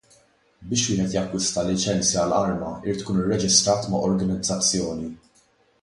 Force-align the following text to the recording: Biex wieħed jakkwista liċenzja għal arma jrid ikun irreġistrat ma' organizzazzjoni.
Biex 0.69 0.85
wieħed 0.91 1.13
jakkwista 1.17 1.65
liċenzja 1.67 2.23
għal 2.23 2.35
arma 2.39 2.73
jrid 2.87 3.05
ikun 3.05 3.21
irreġistrat 3.27 3.89
ma' 3.93 4.01
organizzazzjoni. 4.11 5.13